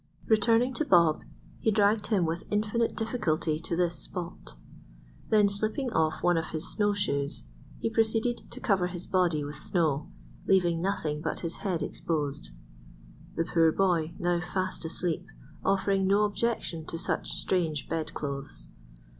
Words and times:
Returning 0.27 0.73
to 0.73 0.83
Bob 0.83 1.21
he 1.59 1.69
dragged 1.69 2.07
him 2.07 2.25
with 2.25 2.43
infinite 2.49 2.95
difficulty 2.95 3.59
to 3.59 3.75
this 3.75 3.99
spot. 3.99 4.55
Then 5.29 5.47
slipping 5.47 5.93
off 5.93 6.23
one 6.23 6.37
of 6.37 6.47
his 6.47 6.67
snow 6.73 6.93
shoes, 6.93 7.43
he 7.77 7.87
proceeded 7.87 8.49
to 8.49 8.59
cover 8.59 8.87
his 8.87 9.05
body 9.05 9.43
with 9.43 9.57
snow, 9.57 10.09
leaving 10.47 10.81
nothing 10.81 11.21
but 11.21 11.41
his 11.41 11.57
head 11.57 11.83
exposed; 11.83 12.49
the 13.35 13.43
poor 13.45 13.71
boy, 13.71 14.15
now 14.17 14.39
fast 14.39 14.83
asleep, 14.85 15.27
offering 15.63 16.07
no 16.07 16.23
objection 16.23 16.83
to 16.87 16.97
such 16.97 17.29
strange 17.33 17.87
bedclothes. 17.87 18.69